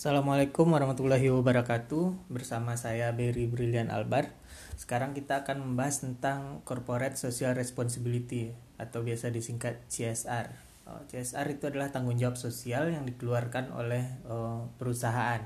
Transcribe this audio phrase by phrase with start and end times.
[0.00, 2.32] Assalamualaikum warahmatullahi wabarakatuh.
[2.32, 4.32] Bersama saya Berry Brilian Albar.
[4.72, 8.48] Sekarang kita akan membahas tentang Corporate Social Responsibility
[8.80, 10.56] Atau biasa disingkat CSR
[10.88, 15.44] oh, CSR itu adalah tanggung jawab sosial yang dikeluarkan oleh uh, perusahaan.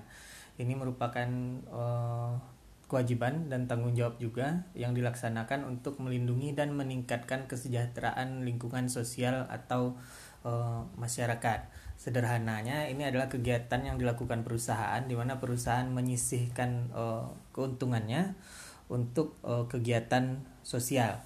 [0.55, 1.27] Ini merupakan
[1.75, 2.39] uh,
[2.87, 9.96] kewajiban dan tanggung jawab juga yang dilaksanakan untuk melindungi dan meningkatkan kesejahteraan lingkungan sosial atau
[10.45, 18.35] uh, masyarakat Sederhananya ini adalah kegiatan yang dilakukan perusahaan di mana perusahaan menyisihkan uh, keuntungannya
[18.91, 21.22] untuk uh, kegiatan sosial.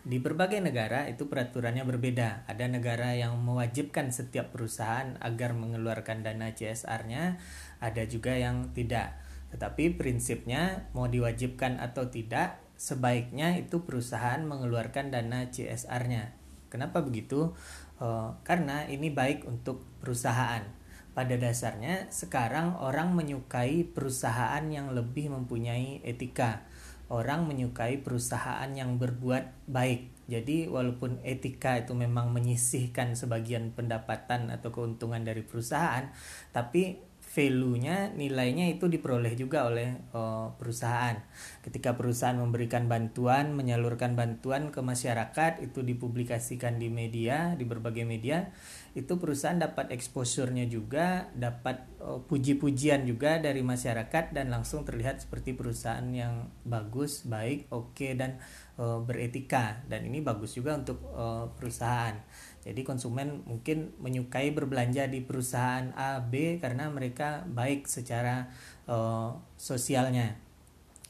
[0.00, 2.48] Di berbagai negara itu peraturannya berbeda.
[2.48, 7.36] Ada negara yang mewajibkan setiap perusahaan agar mengeluarkan dana CSR-nya,
[7.84, 9.12] ada juga yang tidak.
[9.50, 16.32] Tetapi prinsipnya mau diwajibkan atau tidak, sebaiknya itu perusahaan mengeluarkan dana CSR-nya.
[16.70, 17.52] Kenapa begitu?
[18.00, 20.62] Uh, karena ini baik untuk perusahaan.
[21.10, 26.64] Pada dasarnya, sekarang orang menyukai perusahaan yang lebih mempunyai etika.
[27.10, 30.30] Orang menyukai perusahaan yang berbuat baik.
[30.30, 36.06] Jadi, walaupun etika itu memang menyisihkan sebagian pendapatan atau keuntungan dari perusahaan,
[36.54, 41.14] tapi value-nya, nilainya itu diperoleh juga oleh uh, perusahaan.
[41.62, 48.50] Ketika perusahaan memberikan bantuan, menyalurkan bantuan ke masyarakat, itu dipublikasikan di media, di berbagai media,
[48.98, 55.54] itu perusahaan dapat exposure-nya juga, dapat uh, puji-pujian juga dari masyarakat dan langsung terlihat seperti
[55.54, 58.42] perusahaan yang bagus, baik, oke okay, dan
[58.82, 59.86] uh, beretika.
[59.86, 62.18] Dan ini bagus juga untuk uh, perusahaan.
[62.60, 68.52] Jadi konsumen mungkin menyukai berbelanja di perusahaan A, B karena mereka baik secara
[68.84, 70.36] uh, sosialnya.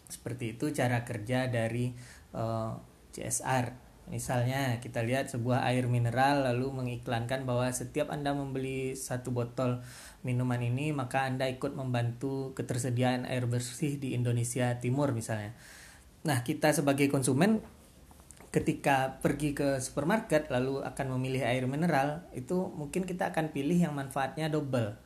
[0.06, 1.90] Seperti itu cara kerja dari
[2.34, 2.72] uh, eh,
[3.14, 3.90] CSR.
[4.10, 9.86] Misalnya kita lihat sebuah air mineral lalu mengiklankan bahwa setiap Anda membeli satu botol
[10.26, 15.54] minuman ini maka Anda ikut membantu ketersediaan air bersih di Indonesia Timur misalnya.
[16.26, 17.62] Nah, kita sebagai konsumen
[18.50, 23.94] ketika pergi ke supermarket lalu akan memilih air mineral itu mungkin kita akan pilih yang
[23.94, 24.98] manfaatnya double.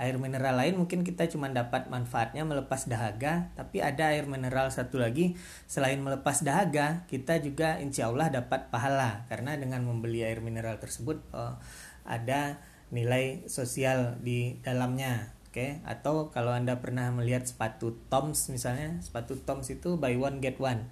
[0.00, 4.96] Air mineral lain mungkin kita cuma dapat manfaatnya melepas dahaga tapi ada air mineral satu
[4.96, 5.36] lagi
[5.68, 9.28] selain melepas dahaga kita juga insya Allah dapat pahala.
[9.28, 11.56] Karena dengan membeli air mineral tersebut oh,
[12.04, 12.60] ada
[12.92, 15.56] nilai sosial di dalamnya oke?
[15.56, 15.70] Okay?
[15.82, 20.86] atau kalau anda pernah melihat sepatu Toms misalnya sepatu Toms itu buy one get one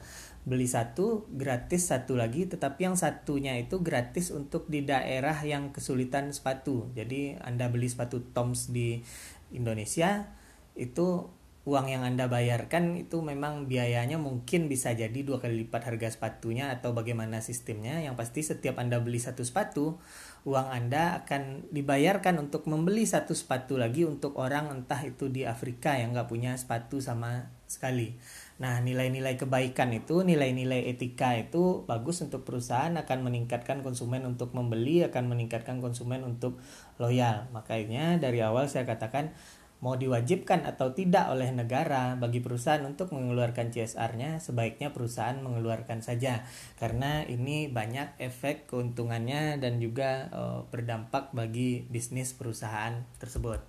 [0.49, 6.33] beli satu gratis satu lagi tetapi yang satunya itu gratis untuk di daerah yang kesulitan
[6.33, 6.89] sepatu.
[6.97, 9.05] Jadi anda beli sepatu Toms di
[9.53, 10.33] Indonesia
[10.73, 11.29] itu
[11.69, 16.73] uang yang anda bayarkan itu memang biayanya mungkin bisa jadi dua kali lipat harga sepatunya
[16.73, 20.01] atau bagaimana sistemnya yang pasti setiap anda beli satu sepatu
[20.49, 26.01] uang anda akan dibayarkan untuk membeli satu sepatu lagi untuk orang entah itu di Afrika
[26.01, 28.17] yang nggak punya sepatu sama sekali
[28.59, 35.07] Nah, nilai-nilai kebaikan itu, nilai-nilai etika itu bagus untuk perusahaan akan meningkatkan konsumen untuk membeli,
[35.07, 36.59] akan meningkatkan konsumen untuk
[36.99, 37.47] loyal.
[37.55, 39.31] Makanya dari awal saya katakan
[39.79, 46.43] mau diwajibkan atau tidak oleh negara bagi perusahaan untuk mengeluarkan CSR-nya, sebaiknya perusahaan mengeluarkan saja
[46.83, 53.63] karena ini banyak efek keuntungannya dan juga uh, berdampak bagi bisnis perusahaan tersebut.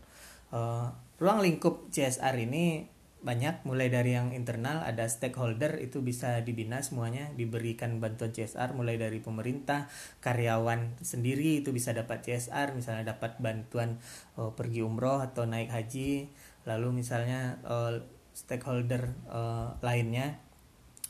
[0.49, 0.89] Uh,
[1.21, 7.27] ruang lingkup CSR ini banyak mulai dari yang internal ada stakeholder itu bisa dibina semuanya
[7.35, 9.91] diberikan bantuan CSR mulai dari pemerintah
[10.23, 13.99] karyawan sendiri itu bisa dapat CSR misalnya dapat bantuan
[14.39, 16.31] oh, pergi umroh atau naik haji
[16.63, 17.99] lalu misalnya oh,
[18.39, 20.39] stakeholder oh, lainnya.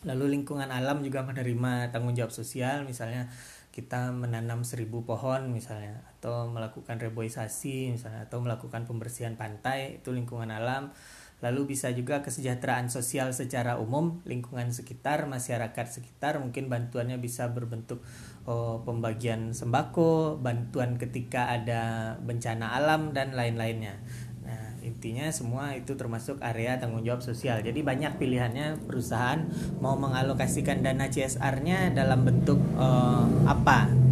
[0.07, 3.27] Lalu lingkungan alam juga menerima tanggung jawab sosial misalnya
[3.69, 10.49] kita menanam seribu pohon misalnya atau melakukan reboisasi misalnya atau melakukan pembersihan pantai itu lingkungan
[10.49, 10.89] alam
[11.39, 18.03] Lalu bisa juga kesejahteraan sosial secara umum, lingkungan sekitar, masyarakat sekitar, mungkin bantuannya bisa berbentuk
[18.43, 24.03] oh, pembagian sembako, bantuan ketika ada bencana alam dan lain-lainnya.
[24.43, 27.63] Nah, intinya semua itu termasuk area tanggung jawab sosial.
[27.63, 29.47] Jadi banyak pilihannya perusahaan
[29.79, 34.08] mau mengalokasikan dana CSR-nya dalam bentuk oh, apa.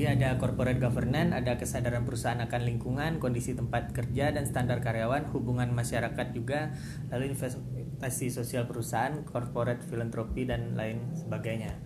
[0.00, 5.28] Jadi ada corporate governance, ada kesadaran perusahaan akan lingkungan, kondisi tempat kerja dan standar karyawan,
[5.28, 6.72] hubungan masyarakat juga,
[7.12, 11.76] lalu investasi sosial perusahaan, corporate filantropi dan lain sebagainya.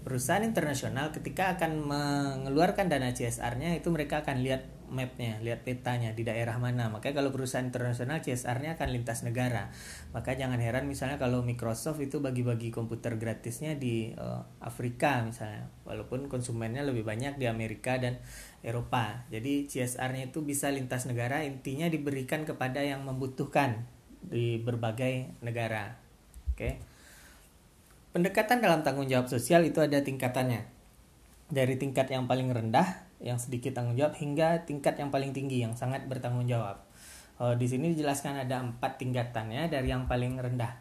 [0.00, 6.26] perusahaan internasional ketika akan mengeluarkan dana CSR-nya itu mereka akan lihat mapnya, lihat petanya di
[6.26, 6.90] daerah mana.
[6.90, 9.70] Makanya kalau perusahaan internasional CSR-nya akan lintas negara.
[10.10, 16.26] Maka jangan heran misalnya kalau Microsoft itu bagi-bagi komputer gratisnya di uh, Afrika misalnya, walaupun
[16.26, 18.18] konsumennya lebih banyak di Amerika dan
[18.60, 19.24] Eropa.
[19.32, 23.88] Jadi CSR-nya itu bisa lintas negara, intinya diberikan kepada yang membutuhkan
[24.20, 25.96] di berbagai negara.
[26.52, 26.76] Oke.
[28.10, 30.66] Pendekatan dalam tanggung jawab sosial itu ada tingkatannya.
[31.50, 35.76] Dari tingkat yang paling rendah, yang sedikit tanggung jawab, hingga tingkat yang paling tinggi, yang
[35.76, 36.80] sangat bertanggung jawab.
[37.40, 40.76] Uh, di sini dijelaskan ada empat tingkatannya dari yang paling rendah.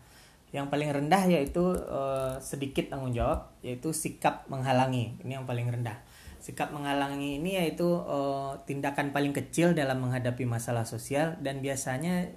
[0.50, 5.20] Yang paling rendah yaitu uh, sedikit tanggung jawab, yaitu sikap menghalangi.
[5.24, 6.00] Ini yang paling rendah.
[6.40, 12.32] Sikap menghalangi ini yaitu uh, tindakan paling kecil dalam menghadapi masalah sosial dan biasanya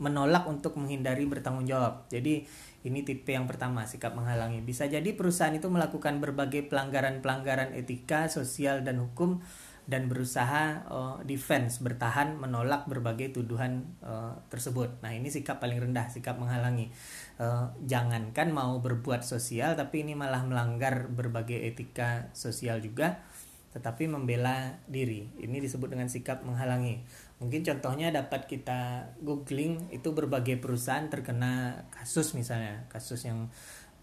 [0.00, 2.08] menolak untuk menghindari bertanggung jawab.
[2.08, 2.44] Jadi
[2.82, 4.64] ini tipe yang pertama, sikap menghalangi.
[4.64, 9.38] Bisa jadi perusahaan itu melakukan berbagai pelanggaran-pelanggaran etika, sosial, dan hukum
[9.82, 15.02] dan berusaha uh, defense, bertahan, menolak berbagai tuduhan uh, tersebut.
[15.02, 16.94] Nah ini sikap paling rendah, sikap menghalangi.
[17.38, 23.26] Uh, jangankan mau berbuat sosial, tapi ini malah melanggar berbagai etika sosial juga,
[23.74, 25.26] tetapi membela diri.
[25.42, 27.02] Ini disebut dengan sikap menghalangi.
[27.42, 33.50] Mungkin contohnya dapat kita googling itu berbagai perusahaan terkena kasus misalnya, kasus yang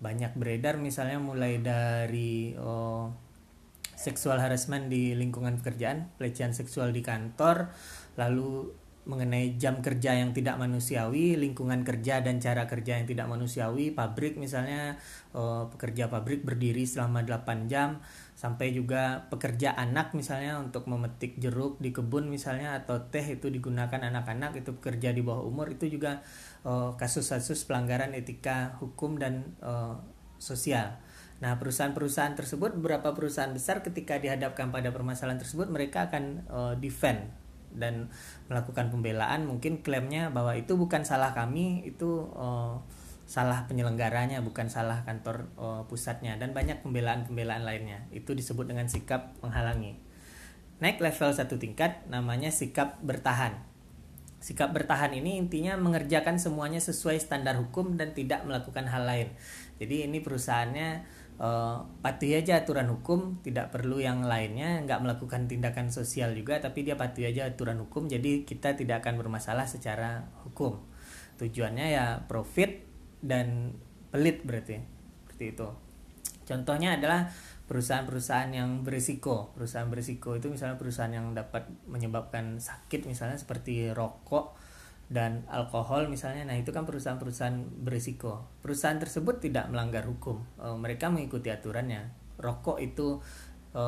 [0.03, 3.15] banyak beredar misalnya mulai dari oh,
[3.95, 7.71] seksual harassment di lingkungan pekerjaan, pelecehan seksual di kantor,
[8.19, 8.75] lalu
[9.07, 14.35] mengenai jam kerja yang tidak manusiawi, lingkungan kerja dan cara kerja yang tidak manusiawi, pabrik
[14.35, 14.99] misalnya
[15.31, 18.03] oh, pekerja pabrik berdiri selama 8 jam,
[18.35, 23.99] sampai juga pekerja anak misalnya untuk memetik jeruk di kebun misalnya atau teh itu digunakan
[23.99, 26.21] anak-anak itu pekerja di bawah umur itu juga
[26.67, 29.95] uh, kasus-kasus pelanggaran etika hukum dan uh,
[30.39, 30.99] sosial.
[31.39, 36.43] Nah perusahaan-perusahaan tersebut beberapa perusahaan besar ketika dihadapkan pada permasalahan tersebut mereka akan
[36.83, 37.31] defend
[37.75, 38.09] dan
[38.49, 42.81] melakukan pembelaan mungkin klaimnya bahwa itu bukan salah kami itu uh,
[43.29, 46.33] salah penyelenggaranya bukan salah kantor uh, pusatnya.
[46.41, 48.09] Dan banyak pembelaan-pembelaan lainnya.
[48.09, 50.01] Itu disebut dengan sikap menghalangi.
[50.81, 53.53] Naik level satu tingkat namanya sikap bertahan.
[54.41, 59.29] Sikap bertahan ini intinya mengerjakan semuanya sesuai standar hukum dan tidak melakukan hal lain.
[59.77, 65.89] Jadi ini perusahaannya uh, patuhi aja aturan hukum tidak perlu yang lainnya nggak melakukan tindakan
[65.89, 70.83] sosial juga tapi dia patuhi aja aturan hukum jadi kita tidak akan bermasalah secara hukum.
[71.39, 72.83] Tujuannya ya profit
[73.23, 73.73] dan
[74.11, 74.83] pelit berarti
[75.25, 75.67] seperti itu.
[76.43, 77.31] Contohnya adalah
[77.71, 79.53] perusahaan-perusahaan yang berisiko.
[79.55, 84.58] Perusahaan berisiko itu misalnya perusahaan yang dapat menyebabkan sakit misalnya seperti rokok
[85.09, 88.45] dan alkohol misalnya nah itu kan perusahaan-perusahaan berisiko.
[88.61, 90.45] Perusahaan tersebut tidak melanggar hukum.
[90.61, 92.13] E, mereka mengikuti aturannya.
[92.37, 93.17] Rokok itu
[93.73, 93.83] e,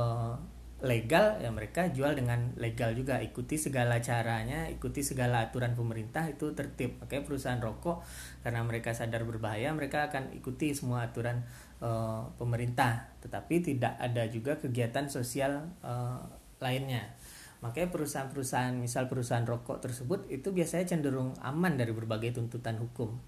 [0.81, 3.21] legal ya mereka jual dengan legal juga.
[3.21, 6.97] Ikuti segala caranya ikuti segala aturan pemerintah itu tertib.
[6.97, 8.01] Makanya perusahaan rokok
[8.41, 11.45] karena mereka sadar berbahaya mereka akan ikuti semua aturan
[11.85, 13.13] uh, pemerintah.
[13.21, 16.17] Tetapi tidak ada juga kegiatan sosial uh,
[16.57, 17.13] lainnya
[17.61, 23.21] makanya perusahaan-perusahaan misal perusahaan rokok tersebut itu biasanya cenderung aman dari berbagai tuntutan hukum.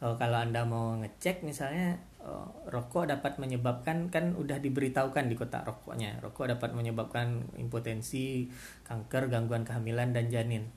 [0.00, 5.62] Uh, kalau anda mau ngecek misalnya uh, rokok dapat menyebabkan kan udah diberitahukan di kotak
[5.62, 8.48] rokoknya rokok dapat menyebabkan impotensi
[8.88, 10.72] kanker gangguan kehamilan dan janin.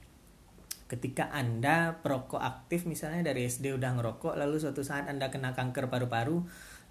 [0.87, 5.91] Ketika anda perokok aktif misalnya dari SD udah ngerokok lalu suatu saat anda kena kanker
[5.91, 6.43] paru-paru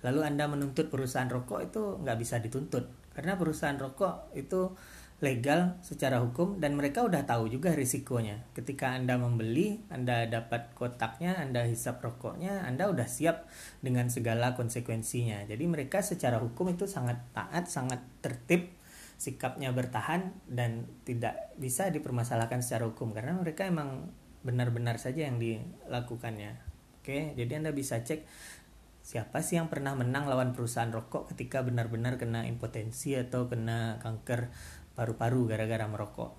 [0.04, 2.88] lalu anda menuntut perusahaan rokok itu nggak bisa dituntut.
[3.16, 4.76] Karena perusahaan rokok itu
[5.16, 8.44] legal secara hukum dan mereka udah tahu juga risikonya.
[8.52, 13.48] Ketika Anda membeli, Anda dapat kotaknya, Anda hisap rokoknya, Anda udah siap
[13.80, 15.48] dengan segala konsekuensinya.
[15.48, 18.76] Jadi mereka secara hukum itu sangat taat, sangat tertib,
[19.16, 24.12] sikapnya bertahan dan tidak bisa dipermasalahkan secara hukum karena mereka emang
[24.44, 26.60] benar-benar saja yang dilakukannya.
[27.00, 28.28] Oke, jadi Anda bisa cek
[29.06, 34.50] siapa sih yang pernah menang lawan perusahaan rokok ketika benar-benar kena impotensi atau kena kanker
[34.96, 36.32] paru-paru gara-gara merokok.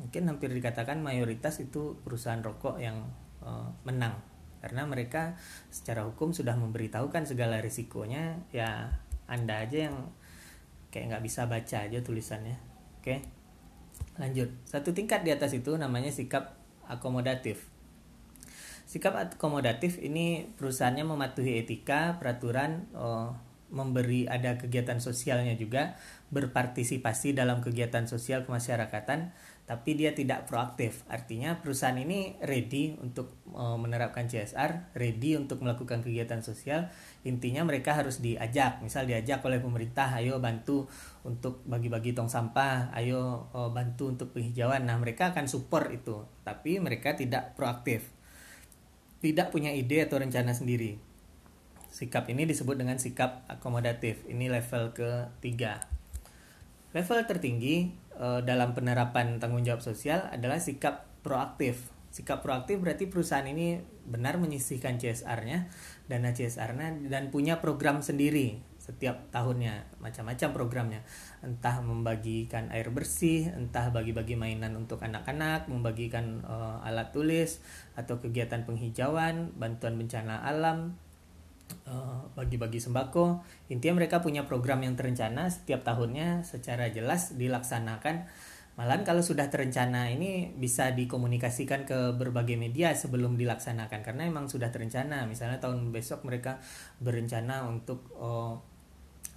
[0.00, 3.04] Mungkin hampir dikatakan mayoritas itu perusahaan rokok yang
[3.44, 4.16] uh, menang.
[4.58, 5.38] Karena mereka
[5.70, 8.90] secara hukum sudah memberitahukan segala risikonya ya
[9.30, 10.10] anda aja yang
[10.90, 12.56] kayak nggak bisa baca aja tulisannya.
[12.98, 13.38] Oke
[14.18, 14.50] lanjut.
[14.66, 16.58] Satu tingkat di atas itu namanya sikap
[16.90, 17.70] akomodatif.
[18.88, 23.36] Sikap akomodatif ini perusahaannya mematuhi etika peraturan oh,
[23.68, 25.96] memberi ada kegiatan sosialnya juga,
[26.28, 29.32] berpartisipasi dalam kegiatan sosial kemasyarakatan,
[29.68, 31.04] tapi dia tidak proaktif.
[31.12, 36.88] Artinya perusahaan ini ready untuk uh, menerapkan CSR, ready untuk melakukan kegiatan sosial.
[37.28, 40.88] Intinya mereka harus diajak, misal diajak oleh pemerintah, ayo bantu
[41.28, 44.88] untuk bagi-bagi tong sampah, ayo uh, bantu untuk penghijauan.
[44.88, 48.08] Nah, mereka akan support itu, tapi mereka tidak proaktif.
[49.20, 51.07] Tidak punya ide atau rencana sendiri.
[51.98, 54.22] Sikap ini disebut dengan sikap akomodatif.
[54.30, 55.82] Ini level ketiga.
[56.94, 61.90] Level tertinggi uh, dalam penerapan tanggung jawab sosial adalah sikap proaktif.
[62.14, 65.66] Sikap proaktif berarti perusahaan ini benar menyisihkan CSR-nya,
[66.06, 71.00] dana CSR-nya dan punya program sendiri setiap tahunnya, macam-macam programnya.
[71.42, 77.58] Entah membagikan air bersih, entah bagi-bagi mainan untuk anak-anak, membagikan uh, alat tulis
[77.98, 80.96] atau kegiatan penghijauan, bantuan bencana alam,
[82.38, 83.42] bagi-bagi sembako.
[83.72, 88.30] Intinya mereka punya program yang terencana setiap tahunnya secara jelas dilaksanakan.
[88.78, 94.70] Malahan kalau sudah terencana ini bisa dikomunikasikan ke berbagai media sebelum dilaksanakan karena emang sudah
[94.70, 95.26] terencana.
[95.26, 96.62] Misalnya tahun besok mereka
[97.02, 98.62] berencana untuk oh,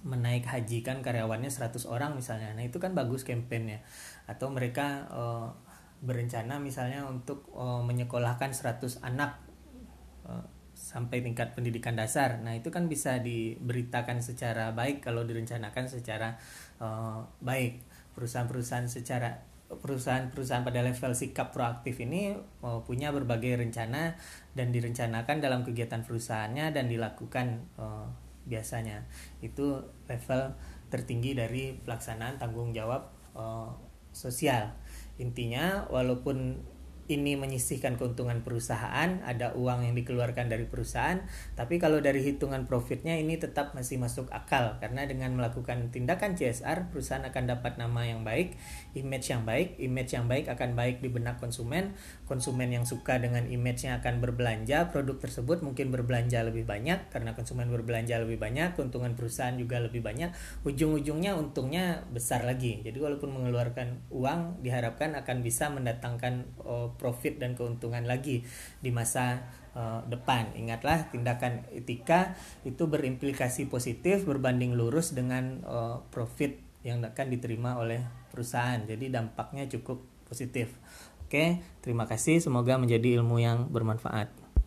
[0.06, 2.54] menaik hajikan karyawannya 100 orang misalnya.
[2.54, 3.82] Nah, itu kan bagus kampanyenya.
[4.30, 5.58] Atau mereka oh,
[6.06, 9.42] berencana misalnya untuk oh, menyekolahkan 100 anak
[10.82, 12.42] sampai tingkat pendidikan dasar.
[12.42, 16.34] Nah, itu kan bisa diberitakan secara baik kalau direncanakan secara
[16.82, 17.86] uh, baik.
[18.18, 24.18] Perusahaan-perusahaan secara perusahaan-perusahaan pada level sikap proaktif ini uh, punya berbagai rencana
[24.52, 28.10] dan direncanakan dalam kegiatan perusahaannya dan dilakukan uh,
[28.44, 29.06] biasanya.
[29.38, 30.58] Itu level
[30.92, 33.70] tertinggi dari pelaksanaan tanggung jawab uh,
[34.12, 34.76] sosial.
[35.16, 36.60] Intinya walaupun
[37.12, 41.20] ini menyisihkan keuntungan perusahaan, ada uang yang dikeluarkan dari perusahaan,
[41.52, 44.80] tapi kalau dari hitungan profitnya ini tetap masih masuk akal.
[44.80, 48.56] Karena dengan melakukan tindakan CSR, perusahaan akan dapat nama yang baik,
[48.96, 51.92] image yang baik, image yang baik akan baik di benak konsumen,
[52.24, 57.12] konsumen yang suka dengan image-nya akan berbelanja, produk tersebut mungkin berbelanja lebih banyak.
[57.12, 60.32] Karena konsumen berbelanja lebih banyak, keuntungan perusahaan juga lebih banyak,
[60.64, 62.80] ujung-ujungnya untungnya besar lagi.
[62.80, 68.46] Jadi walaupun mengeluarkan uang diharapkan akan bisa mendatangkan oh, profit dan keuntungan lagi
[68.78, 69.42] di masa
[69.74, 70.54] uh, depan.
[70.54, 78.06] Ingatlah tindakan etika itu berimplikasi positif berbanding lurus dengan uh, profit yang akan diterima oleh
[78.30, 78.78] perusahaan.
[78.86, 80.70] Jadi dampaknya cukup positif.
[81.26, 82.38] Oke, terima kasih.
[82.38, 84.41] Semoga menjadi ilmu yang bermanfaat.